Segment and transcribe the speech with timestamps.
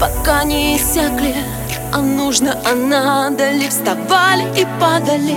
[0.00, 1.36] пока не иссякли.
[1.92, 5.36] А нужно, а надо ли Вставали и падали,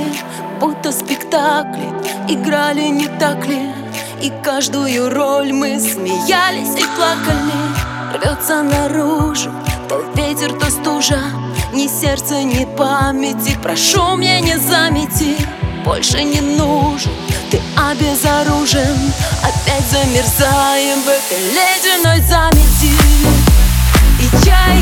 [0.60, 1.88] будто спектакли
[2.28, 3.72] Играли, не так ли?
[4.22, 7.62] И каждую роль мы смеялись и плакали.
[8.14, 9.52] Рвется наружу
[9.92, 11.20] то ветер, то стужа.
[11.74, 13.58] Ни сердца, ни памяти.
[13.62, 15.36] Прошу меня не замети
[15.84, 17.12] Больше не нужен.
[17.50, 18.98] Ты обезоружен
[19.44, 23.41] Опять замерзаем в этой ледяной замети
[24.34, 24.81] И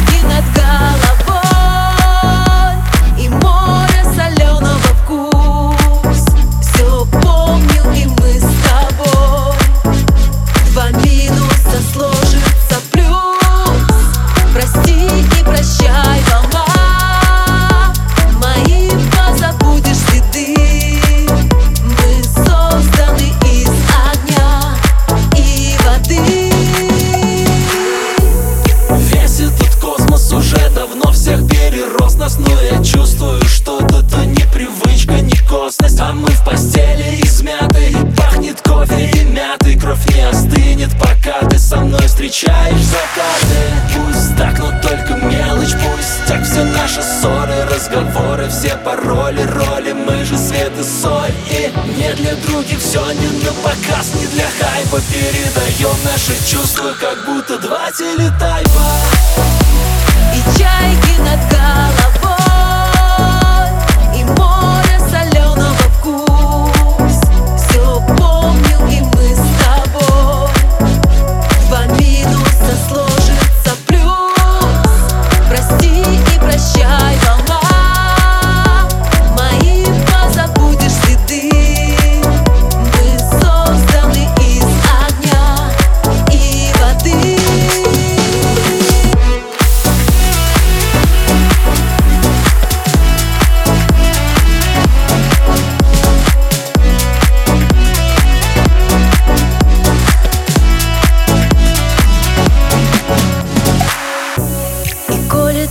[32.30, 36.00] нас Но я чувствую, что это не привычка, не косность.
[36.00, 41.78] А мы в постели измяты пахнет кофе и мятой Кровь не остынет, пока ты со
[41.78, 43.62] мной встречаешь закаты.
[43.96, 50.24] Пусть так, но только мелочь Пусть так все наши ссоры, разговоры Все пароли, роли, мы
[50.26, 55.00] же свет и соль И не для других все не на показ, не для хайпа.
[55.12, 59.50] Передаем наши чувства, как будто два телетайпа.
[60.36, 60.99] И чайки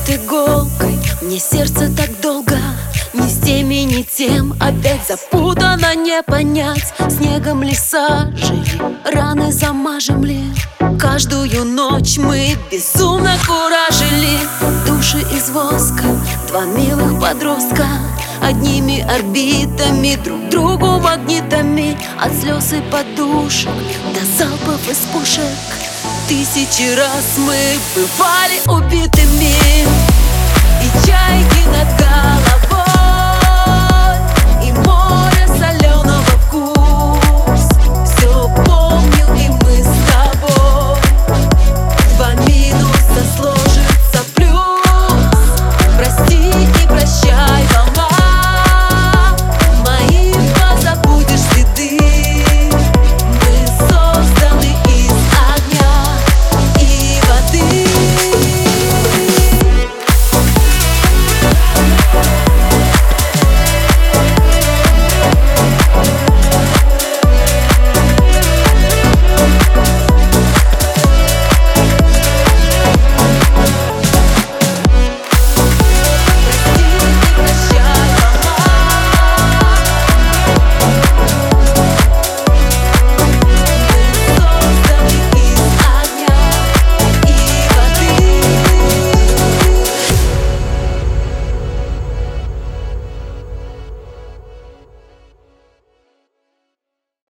[0.08, 2.56] колет иголкой Мне сердце так долго.
[3.12, 6.92] Ни с теми, ни тем Опять запутано не понять.
[7.08, 8.82] Снегом леса жили
[9.12, 10.44] Раны замажем ли
[10.98, 14.38] Каждую ночь мы безумно куражили.
[14.86, 16.04] Души из воска
[16.48, 17.86] Два милых подростка.
[18.42, 21.98] Одними орбитами Друг другу магнитами.
[22.20, 23.70] От слез и подушек
[24.14, 25.44] До залпов из пушек.
[26.28, 27.56] Тысячи раз мы
[27.94, 29.97] бывали убитыми